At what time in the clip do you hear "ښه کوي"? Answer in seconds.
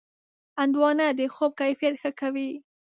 2.01-2.49